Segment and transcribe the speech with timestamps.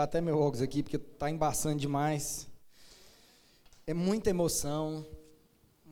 [0.00, 2.48] Tirar até meu óculos aqui, porque está embaçando demais.
[3.86, 5.06] É muita emoção.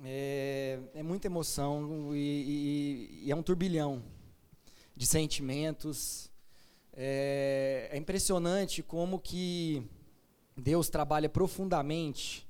[0.03, 4.03] É, é muita emoção e, e, e, é um turbilhão
[4.97, 6.31] de sentimentos.
[6.95, 9.87] É, é impressionante como que
[10.57, 12.49] Deus trabalha profundamente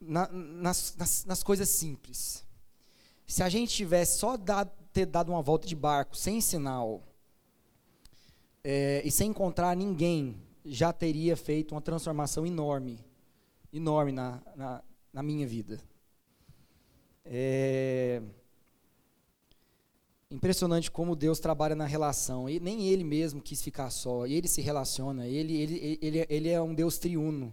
[0.00, 2.44] na, nas, nas, nas, coisas simples.
[3.26, 7.00] Se a gente tivesse só dado, ter dado uma volta de barco sem sinal
[8.62, 12.98] é, e sem encontrar ninguém, já teria feito uma transformação enorme,
[13.72, 14.82] enorme na, na,
[15.12, 15.80] na minha vida.
[17.24, 18.22] É
[20.30, 22.48] impressionante como Deus trabalha na relação.
[22.48, 24.26] E nem ele mesmo quis ficar só.
[24.26, 25.26] Ele se relaciona.
[25.26, 27.52] Ele, ele, ele, ele é um Deus triuno,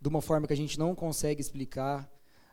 [0.00, 2.10] de uma forma que a gente não consegue explicar.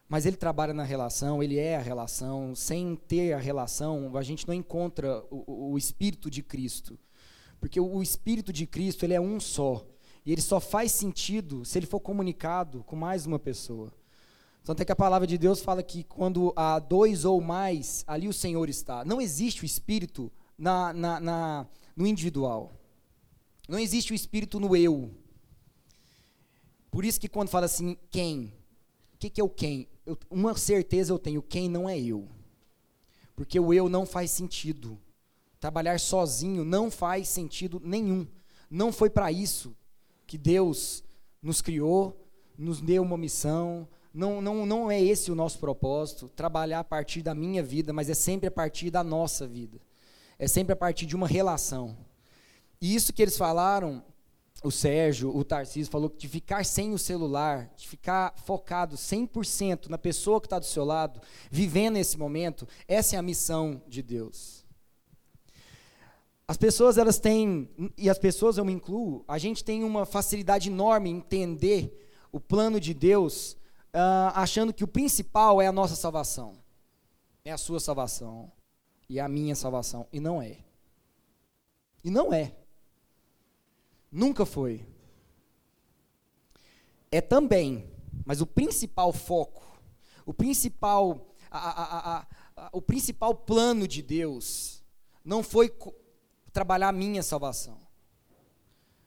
[0.08, 2.56] Mas ele trabalha na relação, ele é a relação.
[2.56, 6.97] Sem ter a relação, a gente não encontra o, o Espírito de Cristo.
[7.59, 9.86] Porque o, Espírito de Cristo ele é um só.
[10.25, 13.91] E ele só faz sentido se ele for comunicado com mais uma pessoa.
[14.63, 18.28] Tanto é que a palavra de Deus fala que quando há dois ou mais, ali
[18.28, 19.05] o Senhor está.
[19.05, 22.73] Não existe o Espírito na, na, na no individual.
[23.67, 25.11] Não existe o Espírito no eu.
[26.91, 28.53] Por isso que quando fala assim, quem?
[29.13, 29.88] O que, que é o quem?
[30.05, 32.28] Eu, uma certeza eu tenho, quem não é eu.
[33.35, 35.00] Porque o eu não faz sentido.
[35.59, 38.27] Trabalhar sozinho não faz sentido nenhum.
[38.69, 39.75] Não foi para isso
[40.25, 41.03] que Deus
[41.41, 42.27] nos criou,
[42.58, 43.88] nos deu uma missão.
[44.13, 48.09] Não, não, não é esse o nosso propósito, trabalhar a partir da minha vida, mas
[48.09, 49.80] é sempre a partir da nossa vida.
[50.39, 51.97] É sempre a partir de uma relação.
[52.81, 54.03] E isso que eles falaram,
[54.63, 59.97] o Sérgio, o Tarcísio falou de ficar sem o celular, de ficar focado 100% na
[59.97, 64.66] pessoa que está do seu lado, vivendo esse momento, essa é a missão de Deus.
[66.47, 70.69] As pessoas, elas têm, e as pessoas eu me incluo, a gente tem uma facilidade
[70.69, 73.53] enorme em entender o plano de Deus,
[73.94, 76.58] uh, achando que o principal é a nossa salvação,
[77.44, 78.50] é a sua salvação,
[79.09, 80.59] e a minha salvação, e não é.
[82.02, 82.56] E não é.
[84.09, 84.85] Nunca foi.
[87.12, 87.90] É também,
[88.25, 89.78] mas o principal foco,
[90.25, 94.81] o principal, a, a, a, o principal plano de Deus
[95.25, 95.69] não foi
[96.57, 97.78] trabalhar a minha salvação.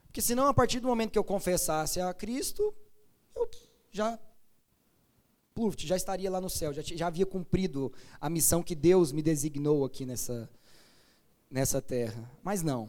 [0.06, 2.72] Porque senão, a partir do momento que eu confessasse a Cristo,
[3.34, 3.50] eu
[3.90, 4.16] já
[5.52, 9.20] pluft, já estaria lá no céu, já, já havia cumprido a missão que Deus me
[9.20, 10.48] designou aqui nessa,
[11.50, 12.30] nessa terra.
[12.40, 12.88] Mas não.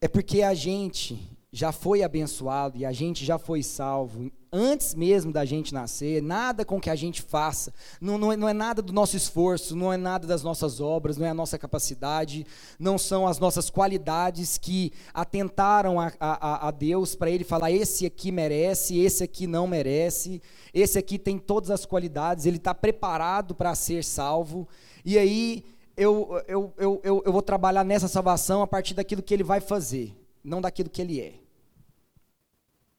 [0.00, 1.16] É porque a gente
[1.52, 6.64] já foi abençoado e a gente já foi salvo antes mesmo da gente nascer, nada
[6.64, 9.92] com que a gente faça, não, não, é, não, é, nada do nosso esforço, não
[9.92, 12.46] é nada das nossas obras, não é a nossa capacidade,
[12.78, 18.06] não são as nossas qualidades que atentaram a, a, a Deus para Ele falar: esse
[18.06, 20.42] aqui merece, esse aqui não merece,
[20.74, 24.68] esse aqui tem todas as qualidades, ele está preparado para ser salvo,
[25.04, 25.64] e aí
[25.96, 29.60] eu, eu, eu, eu, eu vou trabalhar nessa salvação a partir daquilo que Ele vai
[29.60, 31.40] fazer, não daquilo que Ele é.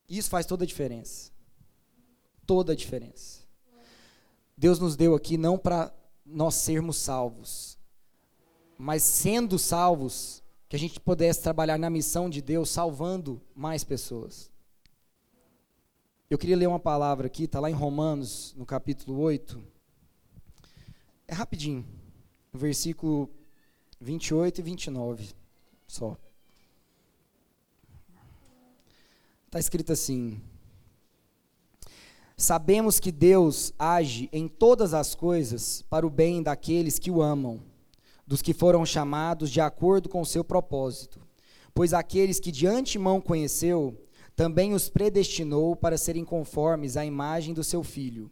[0.09, 1.31] Isso faz toda a diferença
[2.52, 3.46] toda a diferença.
[4.57, 5.90] Deus nos deu aqui não para
[6.25, 7.78] nós sermos salvos,
[8.78, 14.52] mas sendo salvos, que a gente pudesse trabalhar na missão de Deus, salvando mais pessoas.
[16.29, 19.63] Eu queria ler uma palavra aqui, está lá em Romanos, no capítulo 8.
[21.25, 21.85] É rapidinho,
[22.53, 23.29] versículo
[24.02, 25.35] 28 e 29,
[25.88, 26.18] só.
[29.52, 30.40] Está escrito assim:
[32.38, 37.60] Sabemos que Deus age em todas as coisas para o bem daqueles que o amam,
[38.26, 41.20] dos que foram chamados de acordo com o seu propósito.
[41.74, 44.02] Pois aqueles que de antemão conheceu,
[44.38, 48.32] também os predestinou para serem conformes à imagem do seu filho,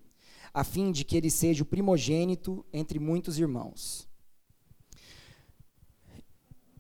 [0.54, 4.08] a fim de que ele seja o primogênito entre muitos irmãos.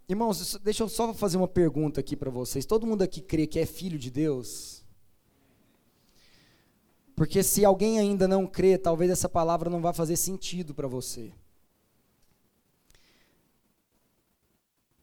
[0.09, 2.65] Irmãos, deixa eu só fazer uma pergunta aqui para vocês.
[2.65, 4.83] Todo mundo aqui crê que é filho de Deus?
[7.15, 11.31] Porque se alguém ainda não crê, talvez essa palavra não vá fazer sentido para você.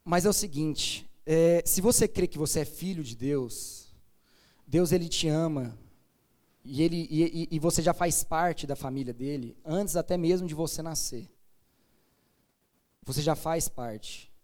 [0.04, 3.94] Mas é o seguinte: é, se você crê que você é filho de Deus,
[4.66, 5.78] Deus ele te ama
[6.64, 10.54] e, ele, e, e você já faz parte da família dele antes até mesmo de
[10.54, 11.30] você nascer.
[13.04, 14.34] Você já faz parte.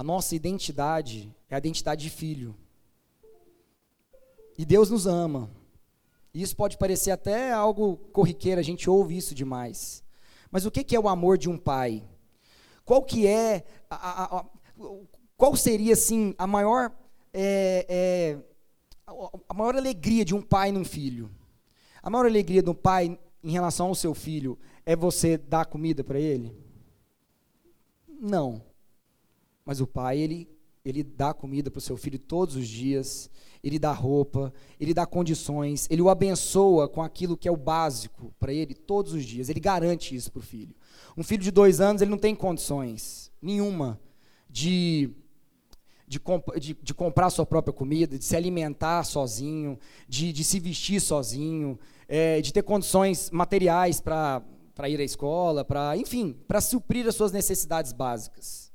[0.00, 2.56] A nossa identidade é a identidade de filho.
[4.56, 5.50] E Deus nos ama.
[6.32, 10.02] Isso pode parecer até algo corriqueiro, a gente ouve isso demais.
[10.50, 12.02] Mas o que é o amor de um pai?
[12.82, 14.46] Qual que é a, a, a,
[15.36, 16.90] qual seria, assim, a maior,
[17.30, 18.38] é, é,
[19.46, 21.30] a maior alegria de um pai num filho?
[22.02, 26.18] A maior alegria do pai em relação ao seu filho é você dar comida para
[26.18, 26.56] ele?
[28.08, 28.69] Não.
[29.64, 30.48] Mas o pai, ele,
[30.84, 33.30] ele dá comida para o seu filho todos os dias,
[33.62, 38.34] ele dá roupa, ele dá condições, ele o abençoa com aquilo que é o básico
[38.38, 40.74] para ele todos os dias, ele garante isso para o filho.
[41.16, 44.00] Um filho de dois anos, ele não tem condições nenhuma
[44.48, 45.10] de,
[46.06, 49.78] de, comp de, de comprar sua própria comida, de se alimentar sozinho,
[50.08, 51.78] de, de se vestir sozinho,
[52.08, 54.42] é, de ter condições materiais para
[54.88, 58.69] ir à escola, para, enfim, para suprir as suas necessidades básicas.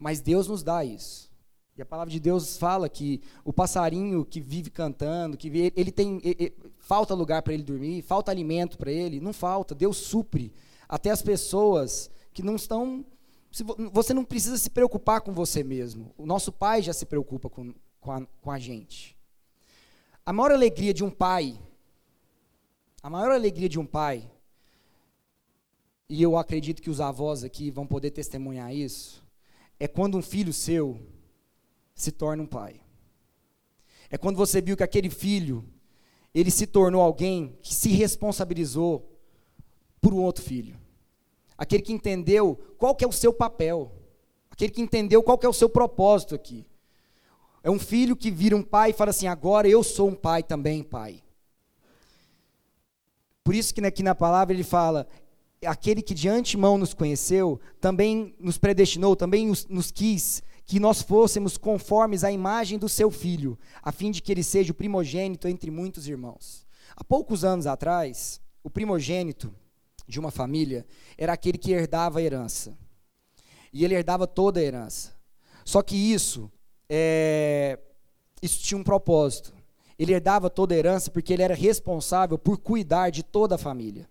[0.00, 1.30] Mas Deus nos dá isso.
[1.76, 6.20] E a palavra de Deus fala que o passarinho que vive cantando, que ele tem
[6.24, 9.74] ele, falta lugar para ele dormir, falta alimento para ele, não falta.
[9.74, 10.52] Deus supre
[10.88, 13.04] até as pessoas que não estão.
[13.92, 16.12] Você não precisa se preocupar com você mesmo.
[16.18, 19.16] O nosso pai já se preocupa com, com, a, com a gente.
[20.24, 21.56] A maior alegria de um pai
[23.02, 24.30] a maior alegria de um pai,
[26.06, 29.24] e eu acredito que os avós aqui vão poder testemunhar isso,
[29.80, 31.00] é quando um filho seu
[31.94, 32.82] se torna um pai.
[34.10, 35.64] É quando você viu que aquele filho,
[36.34, 39.10] ele se tornou alguém que se responsabilizou
[40.00, 40.78] por um outro filho.
[41.56, 43.90] Aquele que entendeu qual que é o seu papel.
[44.50, 46.66] Aquele que entendeu qual que é o seu propósito aqui.
[47.62, 50.42] É um filho que vira um pai e fala assim: agora eu sou um pai
[50.42, 51.22] também, pai.
[53.44, 55.06] Por isso que aqui na palavra ele fala:
[55.66, 61.58] aquele que de antemão nos conheceu, também nos predestinou, também nos, quis que nós fôssemos
[61.58, 65.70] conformes à imagem do seu filho, a fim de que ele seja o primogênito entre
[65.70, 66.64] muitos irmãos.
[66.96, 69.52] Há poucos anos atrás, o primogênito
[70.06, 70.86] de uma família
[71.18, 72.76] era aquele que herdava a herança.
[73.72, 75.12] E ele herdava toda a herança.
[75.64, 76.50] Só que isso,
[76.88, 77.78] é,
[78.42, 79.52] isso tinha um propósito.
[79.98, 84.08] Ele herdava toda a herança porque ele era responsável por cuidar de toda a família.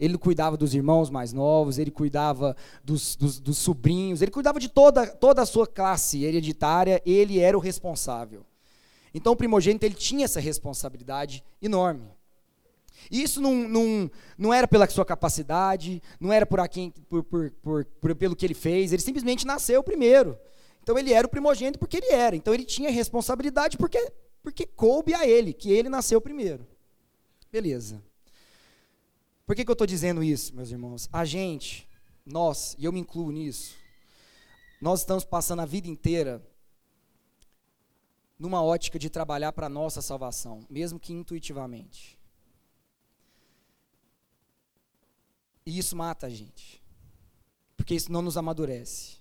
[0.00, 4.68] Ele cuidava dos irmãos mais novos, ele cuidava dos, dos, dos sobrinhos, ele cuidava de
[4.68, 8.44] toda, toda a sua classe hereditária, ele era o responsável.
[9.12, 12.08] Então o primogênito ele tinha essa responsabilidade enorme.
[13.10, 17.50] E isso não, não, não era pela sua capacidade, não era por, aqui, por, por,
[17.62, 20.36] por, por, pelo que ele fez, ele simplesmente nasceu primeiro.
[20.82, 22.34] Então ele era o primogênito porque ele era.
[22.34, 24.12] Então ele tinha responsabilidade porque
[24.42, 26.66] porque coube a ele, que ele nasceu primeiro.
[27.52, 28.02] Beleza.
[29.50, 31.08] Por que, que eu estou dizendo isso, meus irmãos?
[31.12, 31.88] A gente,
[32.24, 33.74] nós, e eu me incluo nisso,
[34.80, 36.40] nós estamos passando a vida inteira
[38.38, 42.16] numa ótica de trabalhar para a nossa salvação, mesmo que intuitivamente.
[45.66, 46.80] E isso mata a gente,
[47.76, 49.16] porque isso não nos amadurece.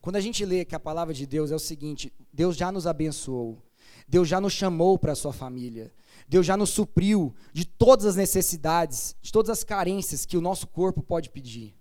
[0.00, 2.86] Quando a gente lê que a palavra de Deus é o seguinte: Deus já nos
[2.86, 3.62] abençoou,
[4.08, 5.92] Deus já nos chamou para a sua família.
[6.28, 10.66] Deus já nos supriu de todas as necessidades, de todas as carências que o nosso
[10.66, 11.74] corpo pode pedir.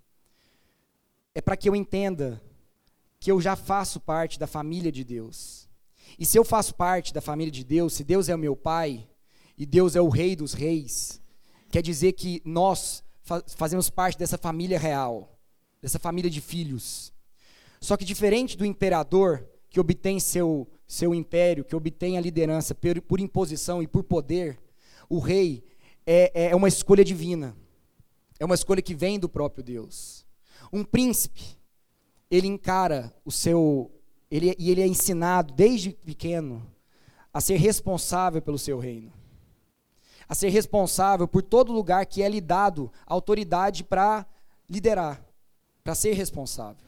[1.33, 2.41] É para que eu entenda
[3.19, 5.67] que eu já faço parte da família de Deus.
[6.19, 9.07] E se eu faço parte da família de Deus, se Deus é o meu pai
[9.57, 11.19] e Deus é o rei dos reis,
[11.71, 13.03] quer dizer que nós
[13.57, 15.37] fazemos parte dessa família real,
[15.81, 17.11] dessa família de filhos.
[17.81, 23.01] Só que diferente do imperador que obtém seu seu império, que obtém a liderança por,
[23.01, 24.59] por imposição e por poder,
[25.09, 25.63] o rei
[26.05, 27.55] é, é uma escolha divina.
[28.39, 30.25] É uma escolha que vem do próprio Deus.
[30.71, 31.57] Um príncipe,
[32.29, 33.91] ele encara o seu.
[34.29, 36.65] Ele, e ele é ensinado desde pequeno
[37.33, 39.13] a ser responsável pelo seu reino.
[40.27, 44.25] A ser responsável por todo lugar que é lhe dado autoridade para
[44.69, 45.23] liderar,
[45.83, 46.84] para ser responsável.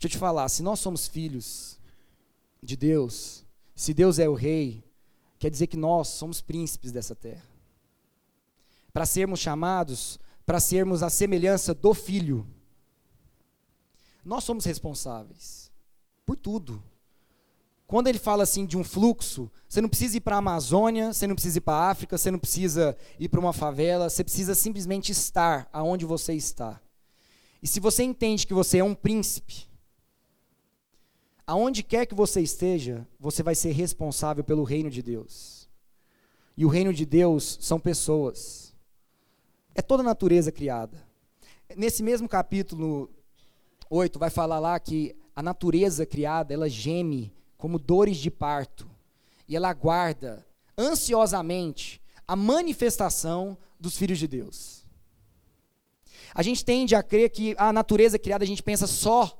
[0.00, 1.78] Deixa eu te falar, se nós somos filhos
[2.62, 4.82] de Deus, se Deus é o rei,
[5.38, 7.44] quer dizer que nós somos príncipes dessa terra.
[8.94, 12.46] Para sermos chamados, para sermos a semelhança do filho.
[14.24, 15.70] Nós somos responsáveis
[16.24, 16.82] por tudo.
[17.86, 21.26] Quando ele fala assim de um fluxo, você não precisa ir para a Amazônia, você
[21.26, 24.54] não precisa ir para a África, você não precisa ir para uma favela, você precisa
[24.54, 26.80] simplesmente estar aonde você está.
[27.62, 29.68] E se você entende que você é um príncipe,
[31.46, 35.68] aonde quer que você esteja, você vai ser responsável pelo reino de Deus.
[36.56, 38.74] E o reino de Deus são pessoas.
[39.74, 41.02] É toda a natureza criada.
[41.76, 43.10] Nesse mesmo capítulo
[43.88, 48.88] 8 vai falar lá que a natureza criada, ela geme como dores de parto.
[49.48, 54.84] E ela aguarda ansiosamente a manifestação dos filhos de Deus.
[56.34, 59.36] A gente tende a crer que a natureza criada, a gente pensa só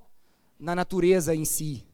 [0.58, 1.86] na natureza em si.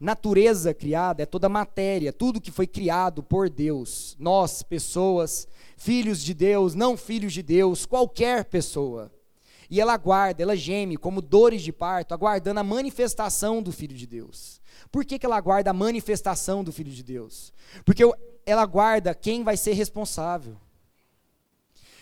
[0.00, 4.16] Natureza criada é toda matéria, tudo que foi criado por Deus.
[4.18, 9.10] Nós, pessoas, filhos de Deus, não filhos de Deus, qualquer pessoa.
[9.68, 14.06] E ela aguarda, ela geme como dores de parto, aguardando a manifestação do Filho de
[14.06, 14.60] Deus.
[14.90, 17.52] Por que, que ela aguarda a manifestação do Filho de Deus?
[17.84, 18.02] Porque
[18.46, 20.56] ela aguarda quem vai ser responsável.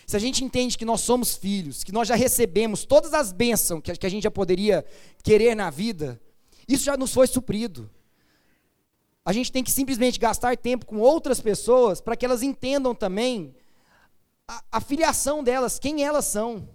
[0.06, 3.82] Se a gente entende que nós somos filhos, que nós já recebemos todas as bênçãos
[3.82, 4.84] que a gente já poderia
[5.24, 6.20] querer na vida,
[6.68, 7.90] isso já nos foi suprido.
[9.24, 13.54] A gente tem que simplesmente gastar tempo com outras pessoas para que elas entendam também
[14.46, 16.68] a, a filiação delas, quem elas são.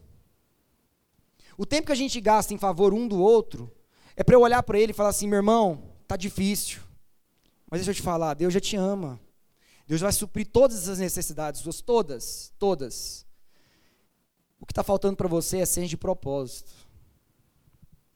[1.58, 3.72] O tempo que a gente gasta em favor um do outro
[4.16, 6.82] é para eu olhar para ele e falar assim: meu irmão, tá difícil,
[7.70, 9.20] mas deixa eu te falar, Deus já te ama.
[9.88, 13.26] Deus vai suprir todas as necessidades suas, todas, todas.
[14.60, 16.72] O que está faltando para você é senso de propósito.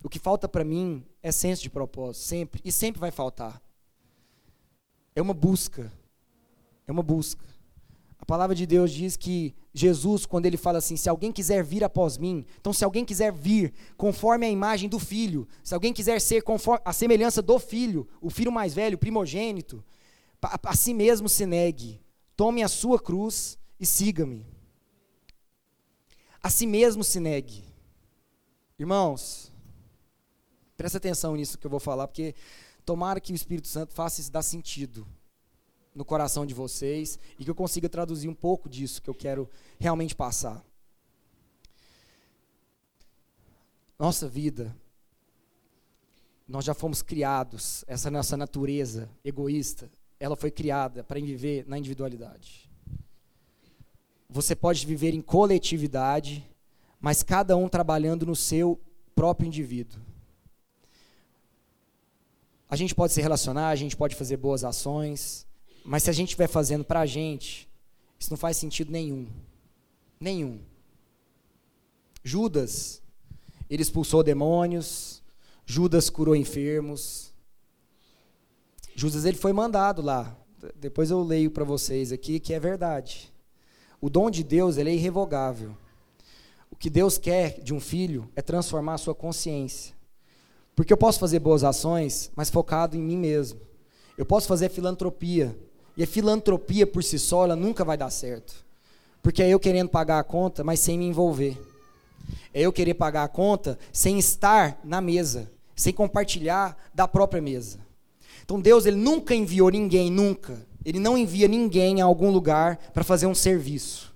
[0.04, 3.60] O que falta para mim é senso de propósito, sempre, e sempre vai faltar.
[5.16, 5.92] É uma busca.
[6.86, 7.44] É uma busca.
[8.20, 11.84] A palavra de Deus diz que Jesus, quando ele fala assim: se alguém quiser vir
[11.84, 16.22] após mim, então se alguém quiser vir conforme a imagem do filho, se alguém quiser
[16.22, 19.84] ser conforme a semelhança do filho, o filho mais velho, primogênito,
[20.40, 22.00] a, a si mesmo se negue,
[22.36, 24.46] tome a sua cruz e siga-me.
[26.44, 27.64] A si mesmo se negue.
[28.78, 29.55] Irmãos,
[30.78, 32.36] presta atenção nisso que eu vou falar, porque
[32.86, 35.08] tomara que o Espírito Santo faça isso dar sentido
[35.94, 39.50] no coração de vocês e que eu consiga traduzir um pouco disso que eu quero
[39.80, 40.64] realmente passar.
[43.98, 44.76] Nossa vida,
[46.48, 49.90] nós já fomos criados, essa nossa natureza egoísta,
[50.20, 52.70] ela foi criada para viver na individualidade.
[54.30, 56.46] Você pode viver em coletividade,
[57.00, 58.80] mas cada um trabalhando no seu
[59.16, 60.05] próprio indivíduo.
[62.76, 65.48] A gente pode se relacionar, a gente pode fazer boas ações,
[65.86, 67.70] mas se a gente estiver fazendo para a gente,
[68.20, 69.30] isso não faz sentido nenhum.
[70.20, 70.60] Nenhum.
[72.22, 73.02] Judas,
[73.70, 75.24] ele expulsou demônios,
[75.66, 77.34] Judas curou enfermos,
[78.94, 80.38] Judas ele foi mandado lá.
[80.76, 83.34] Depois eu leio para vocês aqui que é verdade.
[84.02, 85.78] O dom de Deus ele é irrevogável.
[86.70, 89.95] O que Deus quer de um filho é transformar a sua consciência.
[90.76, 93.60] Porque eu posso fazer boas ações, mas focado em mim mesmo.
[94.18, 95.58] Eu posso fazer filantropia.
[95.96, 98.66] E a filantropia por si só, ela nunca vai dar certo.
[99.24, 101.58] Porque é eu querendo pagar a conta, mas sem me envolver.
[102.54, 107.80] É eu querer pagar a conta sem estar na mesa, sem compartilhar da própria mesa.
[108.44, 110.66] Então Deus ele nunca enviou ninguém, nunca.
[110.84, 114.14] Ele não envia ninguém a algum lugar para fazer um serviço.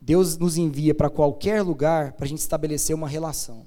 [0.00, 3.66] Deus nos envia para qualquer lugar para a gente estabelecer uma relação.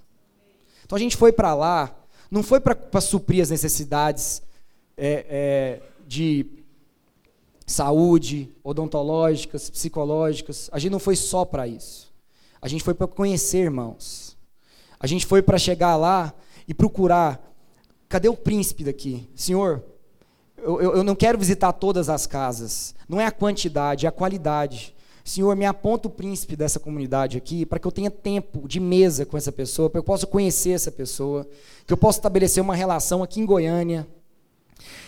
[0.86, 1.94] Então a gente foi para lá,
[2.32, 4.42] não foi para suprir as necessidades
[4.96, 6.46] é, é, de
[7.66, 10.70] saúde, odontológicas, psicológicas.
[10.72, 12.14] A gente não foi só para isso.
[12.62, 14.38] A gente foi para conhecer irmãos.
[15.00, 16.34] A gente foi para chegar lá
[16.68, 17.46] e procurar
[18.08, 19.30] Cadê o príncipe daqui?
[19.36, 19.84] Senhor,
[20.58, 22.96] eu, eu, eu não quero visitar todas as casas.
[23.10, 24.95] Não é a quantidade, é a qualidade.
[25.26, 29.26] Senhor, me aponta o príncipe dessa comunidade aqui, para que eu tenha tempo de mesa
[29.26, 31.50] com essa pessoa, para que eu possa conhecer essa pessoa,
[31.88, 34.08] que eu possa estabelecer uma relação aqui em Goiânia.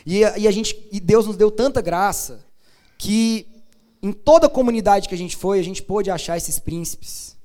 [0.04, 2.44] E, e, a gente, e Deus nos deu tanta graça
[2.98, 3.46] que
[4.02, 7.38] em toda a comunidade que a gente foi, a gente pôde achar esses príncipes.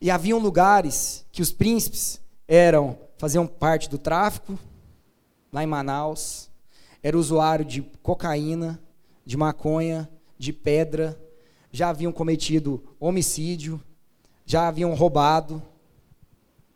[0.00, 4.56] E haviam lugares que os príncipes eram faziam parte do tráfico
[5.52, 6.48] lá em Manaus,
[7.02, 8.80] era usuário de cocaína,
[9.26, 11.20] de maconha, de pedra,
[11.70, 13.80] já haviam cometido homicídio,
[14.44, 15.62] já haviam roubado.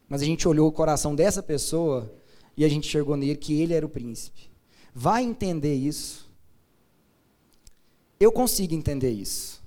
[0.08, 2.12] Mas a gente olhou o coração dessa pessoa
[2.56, 4.50] e a gente enxergou nele que ele era o príncipe.
[4.94, 6.30] Vai entender isso.
[8.20, 9.62] Eu consigo entender isso.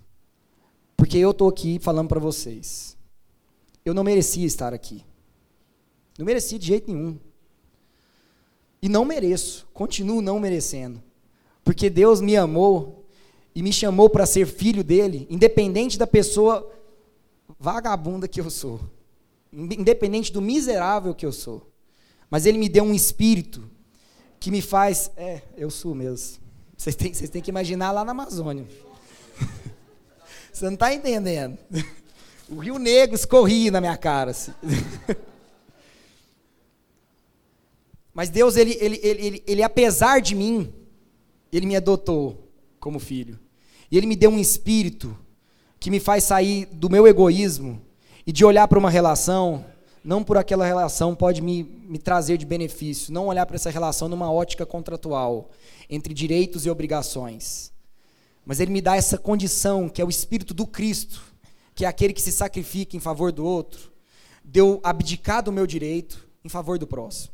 [0.95, 2.97] Porque eu estou aqui falando para vocês.
[3.83, 5.03] Eu não merecia estar aqui.
[6.17, 7.19] Não merecia de jeito nenhum.
[8.81, 11.01] E não mereço, continuo não merecendo.
[11.63, 12.96] Porque Deus me amou
[13.57, 16.71] e me chamou para ser filho dele, independente da pessoa
[17.59, 18.79] vagabunda que eu sou,
[19.51, 21.67] independente do miserável que eu sou.
[22.29, 23.67] Mas ele me deu um espírito
[24.39, 25.09] que me faz.
[25.17, 26.37] É, eu sou mesmo.
[26.77, 28.67] Vocês têm, vocês têm que imaginar lá na Amazônia.
[30.53, 31.57] Você não está entendendo.
[32.47, 34.29] O Rio Negro escorria na minha cara.
[34.29, 34.53] Assim.
[38.13, 40.71] Mas Deus, ele, ele, ele, ele, ele, apesar de mim,
[41.51, 42.47] ele me adotou
[42.79, 43.46] como filho.
[43.91, 45.17] E ele me deu um espírito
[45.79, 47.81] que me faz sair do meu egoísmo
[48.25, 49.65] e de olhar para uma relação,
[50.03, 54.09] não por aquela relação pode me, me trazer de benefício, não olhar para essa relação
[54.09, 55.49] numa ótica contratual,
[55.89, 57.71] entre direitos e obrigações.
[58.45, 61.21] Mas ele me dá essa condição, que é o espírito do Cristo,
[61.75, 63.91] que é aquele que se sacrifica em favor do outro,
[64.43, 67.33] deu abdicar do meu direito em favor do próximo.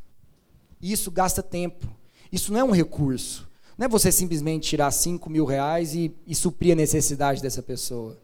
[0.82, 1.88] E isso gasta tempo.
[2.32, 3.48] Isso não é um recurso.
[3.78, 8.18] Não é você simplesmente tirar 5 mil reais e, e suprir a necessidade dessa pessoa.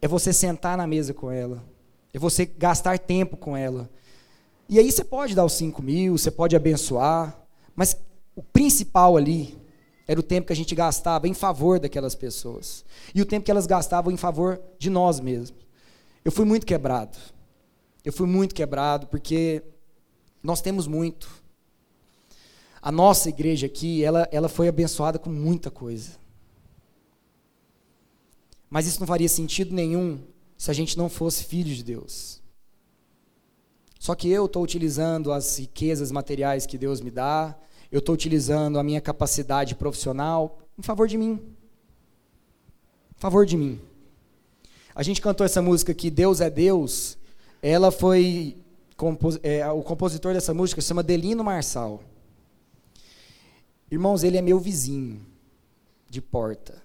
[0.00, 1.62] É você sentar na mesa com ela.
[2.12, 3.88] É você gastar tempo com ela.
[4.68, 7.38] E aí você pode dar os 5 mil, você pode abençoar,
[7.74, 7.96] mas
[8.34, 9.56] o principal ali
[10.06, 12.84] era o tempo que a gente gastava em favor daquelas pessoas.
[13.14, 15.62] E o tempo que elas gastavam em favor de nós mesmos.
[16.24, 17.18] Eu fui muito quebrado.
[18.04, 19.62] Eu fui muito quebrado porque
[20.42, 21.41] nós temos muito.
[22.82, 26.20] A nossa igreja aqui, ela, ela foi abençoada com muita coisa.
[28.68, 30.18] Mas isso não faria sentido nenhum
[30.58, 32.42] se a gente não fosse filho de Deus.
[34.00, 37.56] Só que eu estou utilizando as riquezas materiais que Deus me dá,
[37.90, 41.40] eu estou utilizando a minha capacidade profissional em favor de mim.
[43.16, 43.80] Em favor de mim.
[44.92, 47.16] A gente cantou essa música aqui, Deus é Deus.
[47.62, 48.56] Ela foi.
[49.42, 52.02] É, o compositor dessa música se chama Delino Marçal.
[53.92, 55.20] Irmãos, ele é meu vizinho
[56.08, 56.82] de porta.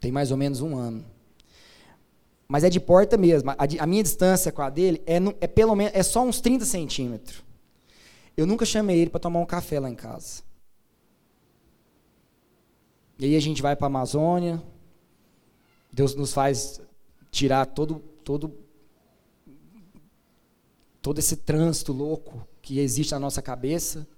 [0.00, 1.04] Tem mais ou menos um ano.
[2.48, 3.50] Mas é de porta mesmo.
[3.50, 6.64] A, a minha distância com a dele é, é pelo menos é só uns 30
[6.64, 7.44] centímetros.
[8.34, 10.42] Eu nunca chamei ele para tomar um café lá em casa.
[13.18, 14.62] E aí a gente vai para a Amazônia.
[15.92, 16.80] Deus nos faz
[17.30, 18.56] tirar todo, todo,
[21.02, 24.08] todo esse trânsito louco que existe na nossa cabeça.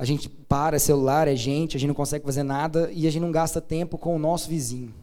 [0.00, 3.10] A gente para, é celular, é gente, a gente não consegue fazer nada e a
[3.10, 4.94] gente não gasta tempo com o nosso vizinho.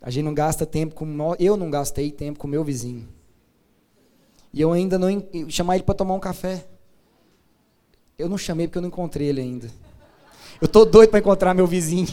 [0.00, 1.06] A gente não gasta tempo com.
[1.38, 3.06] Eu não gastei tempo com meu vizinho.
[4.50, 5.08] E eu ainda não.
[5.50, 6.66] chamar ele para tomar um café.
[8.18, 9.70] Eu não chamei porque eu não encontrei ele ainda.
[10.58, 12.08] Eu tô doido para encontrar meu vizinho.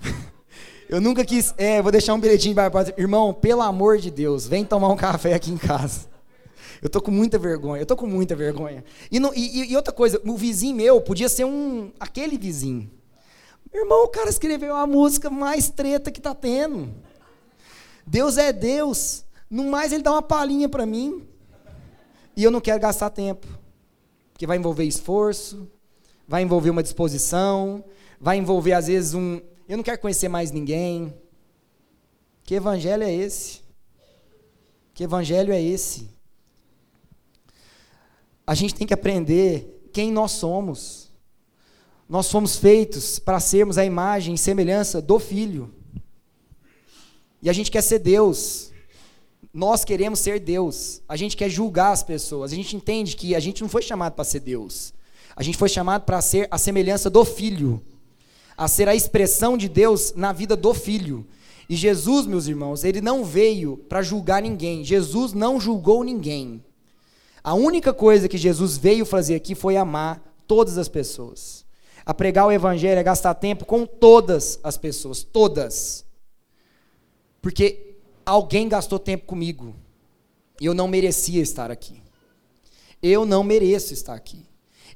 [0.88, 1.52] Eu nunca quis.
[1.58, 5.34] É, vou deixar um bilhetinho para Irmão, pelo amor de Deus, vem tomar um café
[5.34, 6.15] aqui em casa.
[6.82, 7.82] Eu tô com muita vergonha.
[7.82, 8.84] Eu tô com muita vergonha.
[9.10, 12.90] E, no, e, e outra coisa, o vizinho meu podia ser um aquele vizinho.
[13.72, 16.94] Irmão, o cara escreveu a música mais treta que tá tendo.
[18.06, 19.24] Deus é Deus.
[19.50, 21.26] No mais, ele dá uma palhinha para mim.
[22.36, 23.46] E eu não quero gastar tempo.
[24.32, 25.70] Porque vai envolver esforço,
[26.28, 27.84] vai envolver uma disposição,
[28.20, 29.40] vai envolver, às vezes, um.
[29.68, 31.14] Eu não quero conhecer mais ninguém.
[32.44, 33.60] Que evangelho é esse?
[34.94, 36.15] Que evangelho é esse?
[38.46, 41.10] A gente tem que aprender quem nós somos.
[42.08, 45.74] Nós fomos feitos para sermos a imagem e semelhança do Filho.
[47.42, 48.70] E a gente quer ser Deus.
[49.52, 51.02] Nós queremos ser Deus.
[51.08, 52.52] A gente quer julgar as pessoas.
[52.52, 54.94] A gente entende que a gente não foi chamado para ser Deus.
[55.34, 57.82] A gente foi chamado para ser a semelhança do Filho.
[58.56, 61.26] A ser a expressão de Deus na vida do Filho.
[61.68, 64.84] E Jesus, meus irmãos, ele não veio para julgar ninguém.
[64.84, 66.62] Jesus não julgou ninguém.
[67.46, 71.64] A única coisa que Jesus veio fazer aqui foi amar todas as pessoas.
[72.04, 76.04] A pregar o evangelho é gastar tempo com todas as pessoas, todas.
[77.40, 79.76] Porque alguém gastou tempo comigo.
[80.60, 82.02] Eu não merecia estar aqui.
[83.00, 84.44] Eu não mereço estar aqui.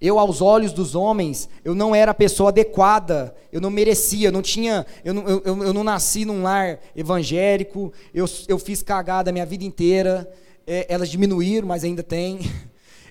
[0.01, 4.33] Eu, aos olhos dos homens, eu não era a pessoa adequada, eu não merecia, eu
[4.33, 9.31] não tinha, eu não, eu, eu não nasci num lar evangélico, eu, eu fiz cagada
[9.31, 10.29] a minha vida inteira,
[10.71, 12.39] é, elas diminuíram, mas ainda tem.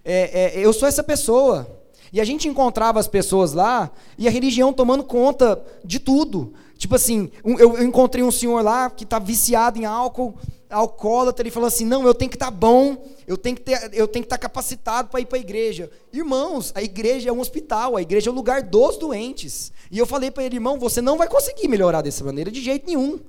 [0.06, 1.70] É, é, eu sou essa pessoa.
[2.12, 6.54] E a gente encontrava as pessoas lá e a religião tomando conta de tudo.
[6.78, 10.36] Tipo assim, um, eu, eu, encontrei um senhor lá que está viciado em álcool,
[10.70, 14.24] alcoólatra, ele falou assim: não, eu tenho que estar tá bom, eu tenho que estar
[14.26, 15.92] tá capacitado para ir para a igreja.
[16.14, 19.74] Irmãos, a igreja é um hospital, a igreja é o lugar dos doentes.
[19.92, 22.88] E eu falei para ele, irmão, você não vai conseguir melhorar dessa maneira de jeito
[22.88, 23.20] nenhum.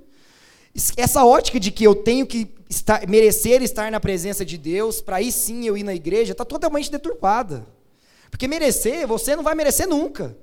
[0.97, 5.17] Essa ótica de que eu tenho que estar, merecer estar na presença de Deus, para
[5.17, 7.67] aí sim eu ir na igreja, está totalmente deturpada.
[8.31, 10.37] Porque merecer, você não vai merecer nunca.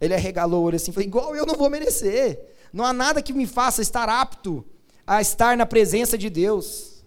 [0.00, 2.40] Ele arregalou o olho assim, falou, igual eu não vou merecer.
[2.72, 4.64] Não há nada que me faça estar apto
[5.06, 7.04] a estar na presença de Deus.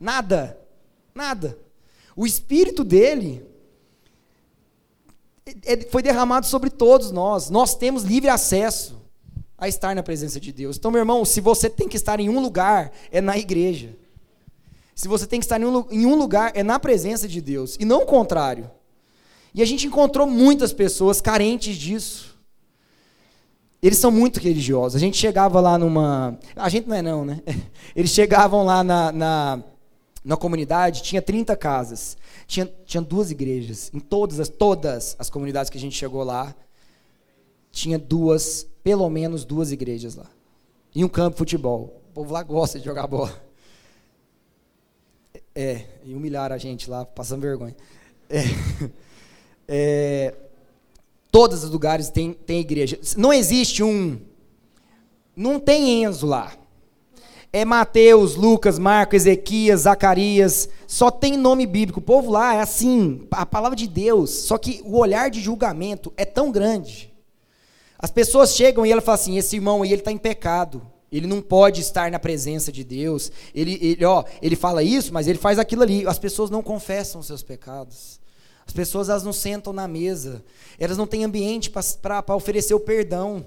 [0.00, 0.58] Nada.
[1.14, 1.58] Nada.
[2.16, 3.46] O Espírito dele
[5.44, 7.50] é, é, foi derramado sobre todos nós.
[7.50, 8.97] Nós temos livre acesso
[9.58, 10.76] a estar na presença de Deus.
[10.76, 13.96] Então, meu irmão, se você tem que estar em um lugar, é na igreja.
[14.94, 17.76] Se você tem que estar em um lugar, é na presença de Deus.
[17.78, 18.70] E não o contrário.
[19.54, 22.38] E a gente encontrou muitas pessoas carentes disso.
[23.82, 24.96] eles são muito religiosos.
[24.96, 26.38] A gente chegava lá numa.
[26.54, 27.42] A gente não é, não, né?
[27.96, 29.62] Eles chegavam lá na, na,
[30.24, 32.16] na comunidade, tinha 30 casas.
[32.46, 33.90] Tinha, tinha duas igrejas.
[33.92, 36.54] Em todas as, todas as comunidades que a gente chegou lá,
[37.70, 40.26] tinha duas, pelo menos duas igrejas lá.
[40.94, 42.02] E um campo de futebol.
[42.10, 43.48] O povo lá gosta de jogar bola.
[45.54, 47.76] É, e humilhar a gente lá, passando vergonha.
[48.30, 48.42] É,
[49.68, 50.34] é,
[51.30, 52.98] todos os lugares tem, tem igreja.
[53.16, 54.18] Não existe um.
[55.36, 56.52] Não tem Enzo lá.
[57.52, 60.68] É Mateus, Lucas, Marcos, Ezequias, Zacarias.
[60.86, 62.00] Só tem nome bíblico.
[62.00, 64.30] O povo lá é assim, a palavra de Deus.
[64.30, 67.12] Só que o olhar de julgamento é tão grande.
[67.98, 70.80] As pessoas chegam e ela fala assim: esse irmão aí ele está em pecado.
[71.10, 73.32] Ele não pode estar na presença de Deus.
[73.54, 76.06] Ele, ele, ó, ele fala isso, mas ele faz aquilo ali.
[76.06, 78.20] As pessoas não confessam seus pecados.
[78.66, 80.44] As pessoas elas não sentam na mesa.
[80.78, 83.46] Elas não têm ambiente para oferecer o perdão.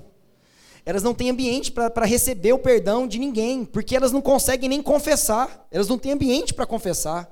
[0.84, 4.82] Elas não têm ambiente para receber o perdão de ninguém, porque elas não conseguem nem
[4.82, 5.68] confessar.
[5.70, 7.32] Elas não têm ambiente para confessar.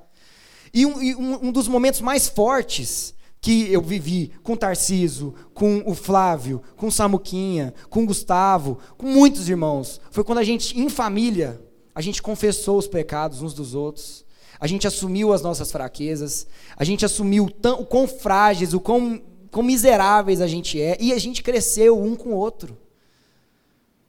[0.71, 5.81] E, um, e um, um dos momentos mais fortes que eu vivi com Tarciso, com
[5.85, 10.01] o Flávio, com Samuquinha, com Gustavo, com muitos irmãos.
[10.11, 11.61] Foi quando a gente, em família,
[11.95, 14.25] a gente confessou os pecados uns dos outros.
[14.59, 16.45] A gente assumiu as nossas fraquezas.
[16.75, 20.97] A gente assumiu tão, o quão frágeis, o quão, quão miseráveis a gente é.
[20.99, 22.77] E a gente cresceu um com o outro.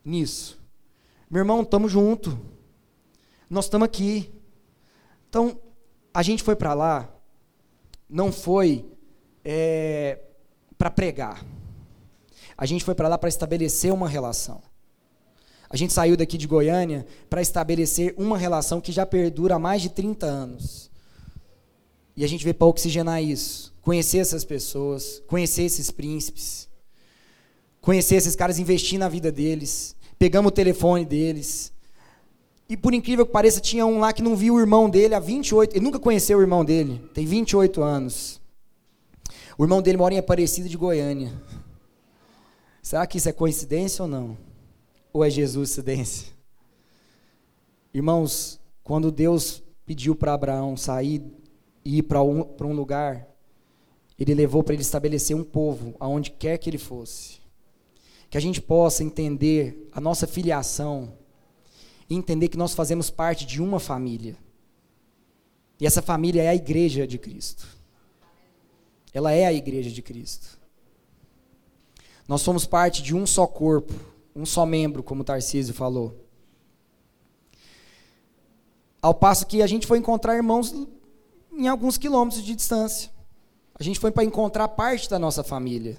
[0.05, 0.59] Nisso.
[1.31, 2.37] Meu irmão, estamos junto.
[3.49, 4.33] Nós estamos aqui.
[5.29, 5.57] Então,
[6.13, 7.09] a gente foi para lá,
[8.09, 8.85] não foi
[9.45, 10.19] é,
[10.77, 11.45] para pregar.
[12.57, 14.61] A gente foi para lá para estabelecer uma relação.
[15.69, 19.81] A gente saiu daqui de Goiânia para estabelecer uma relação que já perdura há mais
[19.81, 20.91] de 30 anos.
[22.17, 26.69] E a gente veio para oxigenar isso, conhecer essas pessoas, conhecer esses príncipes,
[27.81, 29.95] conhecer esses caras, investir na vida deles.
[30.19, 31.73] Pegamos o telefone deles.
[32.69, 35.21] E por incrível que pareça, tinha um lá que não viu o irmão dele há
[35.21, 38.40] 28, ele nunca conheceu o irmão dele, tem 28 anos.
[39.61, 41.31] O irmão dele mora em Aparecida de Goiânia.
[42.81, 44.39] Será que isso é coincidência ou não?
[45.13, 46.33] Ou é Jesus coincidência?
[47.93, 51.23] Irmãos, quando Deus pediu para Abraão sair
[51.85, 53.29] e ir para um, um lugar,
[54.19, 57.39] ele levou para ele estabelecer um povo, aonde quer que ele fosse.
[58.31, 61.19] Que a gente possa entender a nossa filiação
[62.09, 64.39] e entender que nós fazemos parte de uma família.
[65.79, 67.80] E essa família é a igreja de Cristo.
[69.13, 70.59] Ela é a igreja de Cristo.
[72.29, 73.93] Nós somos parte de um só corpo,
[74.35, 76.25] um só membro, como Tarcísio falou.
[79.03, 80.75] Ao passo que a gente foi encontrar irmãos
[81.53, 83.11] em alguns quilômetros de distância.
[83.75, 85.97] A gente foi para encontrar parte da nossa família,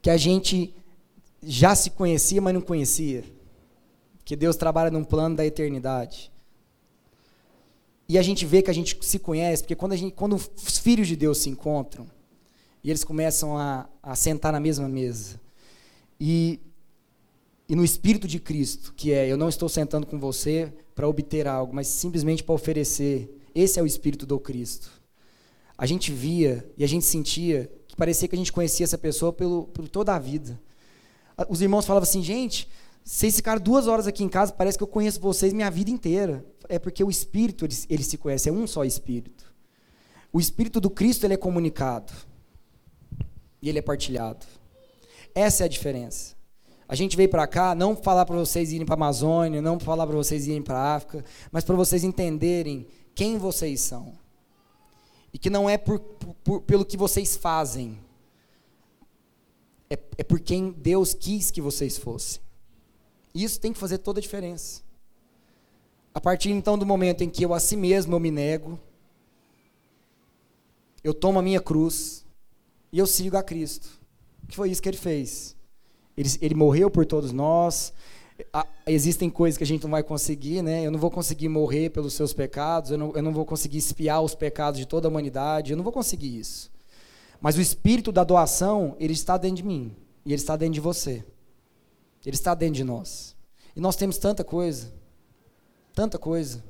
[0.00, 0.74] que a gente
[1.42, 3.24] já se conhecia, mas não conhecia.
[4.24, 6.32] Que Deus trabalha num plano da eternidade.
[8.08, 11.08] E a gente vê que a gente se conhece, porque quando, gente, quando os filhos
[11.08, 12.06] de Deus se encontram,
[12.82, 15.40] e eles começam a, a sentar na mesma mesa,
[16.20, 16.60] e,
[17.68, 21.48] e no Espírito de Cristo, que é, eu não estou sentando com você para obter
[21.48, 24.90] algo, mas simplesmente para oferecer, esse é o Espírito do Cristo.
[25.76, 29.32] A gente via e a gente sentia que parecia que a gente conhecia essa pessoa
[29.32, 30.58] pelo, por toda a vida.
[31.50, 32.66] Os irmãos falavam assim, gente,
[33.06, 36.44] vocês ficaram duas horas aqui em casa, parece que eu conheço vocês minha vida inteira.
[36.68, 39.54] É porque o Espírito, ele, ele se conhece, é um só Espírito.
[40.32, 42.12] O Espírito do Cristo, ele é comunicado.
[43.62, 44.44] E ele é partilhado.
[45.32, 46.34] Essa é a diferença.
[46.88, 50.04] A gente veio para cá não falar para vocês irem para a Amazônia, não falar
[50.04, 54.14] para vocês irem para a África, mas para vocês entenderem quem vocês são.
[55.32, 58.00] E que não é por, por, pelo que vocês fazem,
[59.88, 62.44] é, é por quem Deus quis que vocês fossem.
[63.42, 64.82] Isso tem que fazer toda a diferença.
[66.14, 68.80] A partir então do momento em que eu a si mesmo eu me nego,
[71.04, 72.24] eu tomo a minha cruz
[72.90, 74.00] e eu sigo a Cristo.
[74.48, 75.54] Que foi isso que ele fez.
[76.16, 77.92] Ele, ele morreu por todos nós.
[78.86, 80.86] existem coisas que a gente não vai conseguir, né?
[80.86, 84.22] Eu não vou conseguir morrer pelos seus pecados, eu não, eu não vou conseguir espiar
[84.22, 86.72] os pecados de toda a humanidade, eu não vou conseguir isso.
[87.38, 89.94] Mas o espírito da doação, ele está dentro de mim
[90.24, 91.22] e ele está dentro de você.
[92.26, 93.34] Ele está dentro de nós.
[93.76, 94.92] E nós temos tanta coisa.
[95.94, 96.62] Tanta coisa.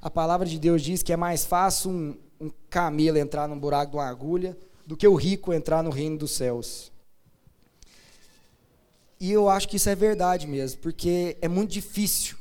[0.00, 3.92] A palavra de Deus diz que é mais fácil um, um camelo entrar num buraco
[3.92, 6.92] de uma agulha do que o rico entrar no reino dos céus.
[9.18, 12.36] E eu acho que isso é verdade mesmo, porque é muito difícil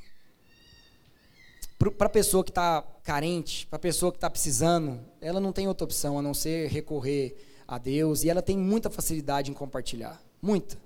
[1.98, 5.68] para a pessoa que está carente, para a pessoa que está precisando, ela não tem
[5.68, 7.36] outra opção a não ser recorrer
[7.68, 10.22] a Deus e ela tem muita facilidade em compartilhar.
[10.42, 10.85] Muita.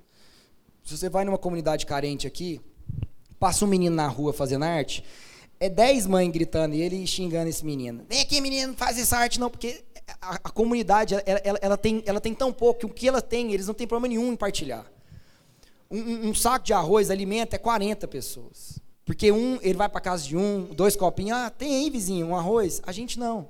[0.83, 2.61] Se você vai numa comunidade carente aqui,
[3.39, 5.03] passa um menino na rua fazendo arte,
[5.59, 8.05] é dez mães gritando e ele xingando esse menino.
[8.09, 9.83] Vem aqui, menino, faz essa arte não, porque
[10.21, 13.21] a, a comunidade, ela, ela, ela, tem, ela tem tão pouco, que o que ela
[13.21, 14.85] tem, eles não têm problema nenhum em partilhar.
[15.91, 18.79] Um, um, saco de arroz alimenta é 40 pessoas.
[19.03, 22.35] Porque um, ele vai para casa de um, dois copinhos, ah, tem aí, vizinho, um
[22.35, 22.79] arroz.
[22.85, 23.47] A gente não.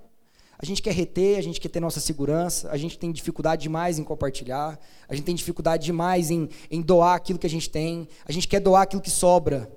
[0.61, 3.97] A gente quer reter, a gente quer ter nossa segurança, a gente tem dificuldade demais
[3.97, 8.09] em compartilhar, a gente tem dificuldade demais em, em doar aquilo que a gente tem,
[8.25, 9.71] a gente quer doar aquilo que sobra.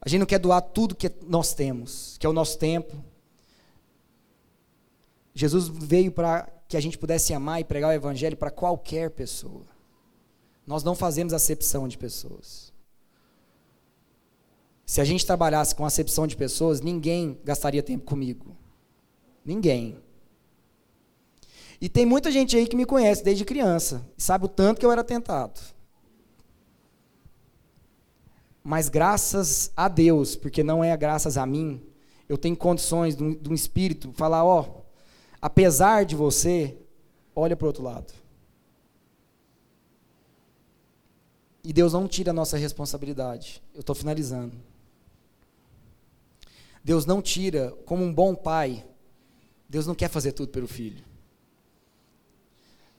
[0.00, 2.96] A gente não quer doar tudo que nós temos, que é o nosso tempo.
[5.32, 9.62] Jesus veio para que a gente pudesse amar e pregar o evangelho para qualquer pessoa.
[10.66, 12.72] Nós não fazemos acepção de pessoas.
[14.84, 18.56] Se a gente trabalhasse com acepção de pessoas, ninguém gastaria tempo comigo.
[19.44, 19.98] Ninguém.
[21.80, 24.84] E tem muita gente aí que me conhece desde criança e sabe o tanto que
[24.84, 25.60] eu era tentado.
[28.62, 31.82] Mas graças a Deus, porque não é graças a mim,
[32.28, 34.82] eu tenho condições de um, de um espírito falar, ó,
[35.40, 36.76] apesar de você,
[37.34, 38.12] olha para o outro lado.
[41.64, 43.62] E Deus não tira a nossa responsabilidade.
[43.74, 44.56] Eu estou finalizando.
[46.82, 48.84] Deus não tira, como um bom pai,
[49.70, 51.04] Deus não quer fazer tudo pelo filho.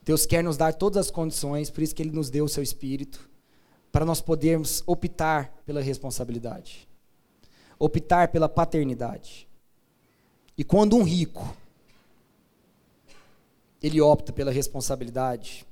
[0.03, 2.63] Deus quer nos dar todas as condições, por isso que Ele nos deu o seu
[2.63, 3.29] Espírito,
[3.91, 6.87] para nós podermos optar pela responsabilidade,
[7.77, 9.49] optar pela paternidade.
[10.57, 11.55] E quando um rico,
[13.81, 15.65] ele opta pela responsabilidade,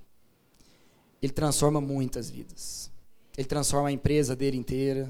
[1.22, 2.92] ele transforma muitas vidas.
[3.38, 5.10] Ele transforma a empresa dele inteira,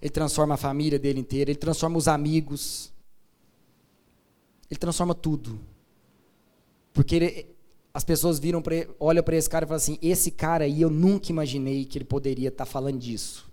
[0.00, 2.91] ele transforma a família dele inteira, ele transforma os amigos,
[4.72, 5.60] ele transforma tudo.
[6.94, 7.46] Porque ele,
[7.92, 10.88] as pessoas viram pra, olham para esse cara e falam assim: esse cara aí eu
[10.88, 13.50] nunca imaginei que ele poderia estar tá falando disso.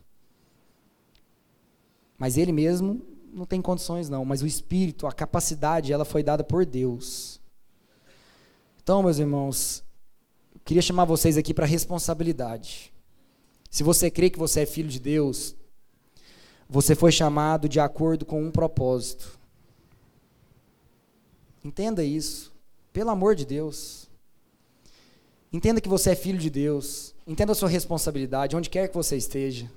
[2.18, 3.02] Mas ele mesmo
[3.34, 7.42] não tem condições não, mas o espírito, a capacidade, ela foi dada por Deus.
[8.82, 9.84] Então, meus irmãos,
[10.56, 12.94] eu queria chamar vocês aqui para responsabilidade.
[13.70, 15.54] Se você crê que você é filho de Deus,
[16.68, 19.39] você foi chamado de acordo com um propósito.
[21.64, 22.54] Entenda isso.
[22.94, 24.10] Pelo amor de Deus.
[25.52, 27.16] Entenda que você é filho de Deus.
[27.26, 29.70] Entenda a sua responsabilidade, onde quer que você esteja,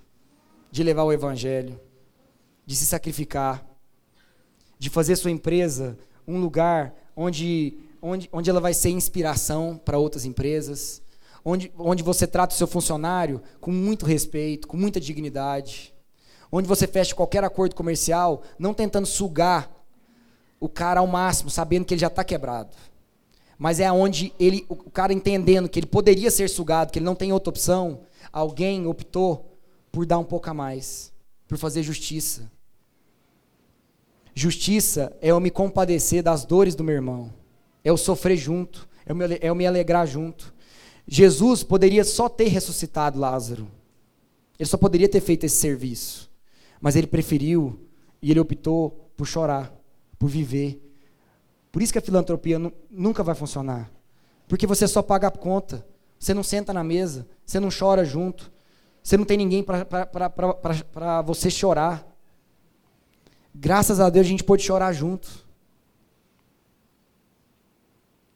[0.70, 1.80] de levar o Evangelho,
[2.64, 3.66] de se sacrificar,
[4.78, 10.24] de fazer sua empresa um lugar onde, onde, onde ela vai ser inspiração para outras
[10.24, 11.02] empresas,
[11.44, 15.94] onde, onde você trata o seu funcionário com muito respeito, com muita dignidade,
[16.50, 19.71] onde você fecha qualquer acordo comercial, não tentando sugar
[20.62, 22.70] o cara ao máximo, sabendo que ele já está quebrado.
[23.58, 27.16] Mas é onde ele, o cara entendendo que ele poderia ser sugado, que ele não
[27.16, 29.58] tem outra opção, alguém optou
[29.90, 31.12] por dar um pouco a mais,
[31.48, 32.48] por fazer justiça.
[34.32, 37.32] Justiça é eu me compadecer das dores do meu irmão,
[37.82, 40.54] é eu sofrer junto, é eu me, é eu me alegrar junto.
[41.08, 43.66] Jesus poderia só ter ressuscitado Lázaro,
[44.56, 46.30] ele só poderia ter feito esse serviço,
[46.80, 47.80] mas ele preferiu
[48.22, 49.81] e ele optou por chorar
[50.22, 50.80] por viver.
[51.72, 52.56] Por isso que a filantropia
[52.88, 53.90] nunca vai funcionar.
[54.46, 55.84] Porque você só paga a conta.
[56.16, 57.26] Você não senta na mesa.
[57.44, 58.52] Você não chora junto.
[59.02, 62.06] Você não tem ninguém para você chorar.
[63.52, 65.44] Graças a Deus a gente pôde chorar junto.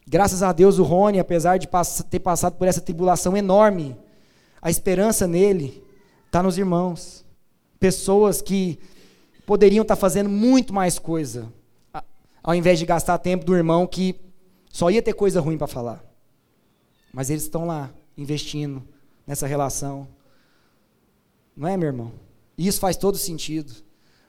[0.09, 1.69] Graças a Deus o Rony, apesar de
[2.11, 3.97] ter passado por essa tribulação enorme,
[4.61, 5.85] a esperança nele
[6.27, 7.25] está nos irmãos.
[7.79, 8.77] Pessoas que
[9.47, 11.47] poderiam estar tá fazendo muito mais coisa,
[12.47, 14.15] ao invés de gastar tempo do irmão que
[14.71, 16.05] só ia ter coisa ruim para falar.
[17.13, 18.85] Mas eles estão lá, investindo
[19.27, 20.07] nessa relação.
[21.57, 22.13] Não é, meu irmão?
[22.57, 23.73] E isso faz todo sentido.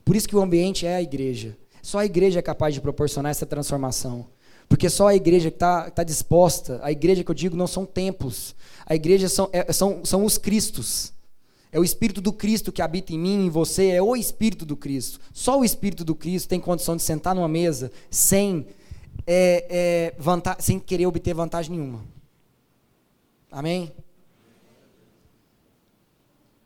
[0.03, 1.55] Por isso que o ambiente é a igreja.
[1.83, 4.25] Só a igreja é capaz de proporcionar essa transformação.
[4.67, 7.85] Porque só a igreja que está tá disposta, a igreja que eu digo não são
[7.85, 11.13] templos, a igreja são, é, são, são os Cristos.
[11.77, 14.75] É o Espírito do Cristo que habita em mim, em você, é o Espírito do
[14.75, 15.19] Cristo.
[15.31, 18.65] Só o Espírito do Cristo tem condição de sentar numa mesa sem,
[19.27, 22.03] é, é, sem querer obter vantagem nenhuma.
[23.51, 23.91] Amém?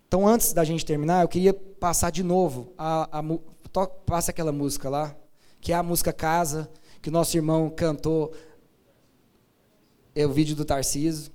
[0.08, 3.22] Então, antes da gente terminar, eu queria passar de novo a, a,
[3.70, 5.14] to, passa aquela música lá,
[5.60, 6.72] que é a música Casa,
[7.02, 8.32] que o nosso irmão cantou.
[10.16, 11.34] É o vídeo do Tarciso.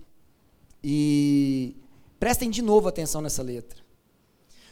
[0.83, 1.77] E
[2.19, 3.81] Prestem de novo atenção nessa letra.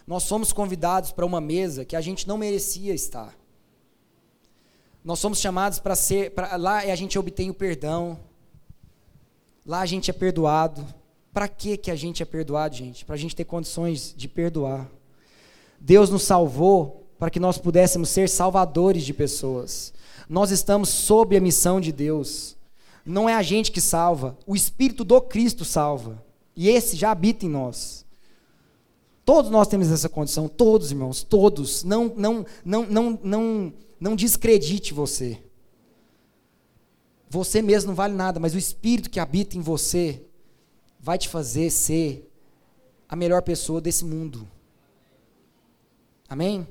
[0.06, 3.34] Nós somos convidados para uma mesa que a gente não merecia estar.
[5.02, 8.18] Nós somos chamados para ser, pra, lá a gente obtém o perdão,
[9.66, 10.84] lá a gente é perdoado,
[11.32, 13.04] Para que que a gente é perdoado, gente?
[13.04, 14.88] Para a gente ter condições de perdoar.
[15.80, 19.92] Deus nos salvou para que nós pudéssemos ser salvadores de pessoas.
[20.28, 22.56] Nós estamos sob a missão de Deus.
[23.04, 26.23] Não é a gente que salva, o Espírito do Cristo salva.
[26.56, 28.04] E esse já habita em nós.
[29.24, 31.82] Todos nós temos essa condição, todos, irmãos, todos.
[31.82, 35.42] Não, não, não, não, não, não descredite você.
[37.28, 40.22] Você mesmo não vale nada, mas o Espírito que habita em você
[41.00, 42.30] vai te fazer ser
[43.08, 44.48] a melhor pessoa desse mundo.
[46.28, 46.66] Amém?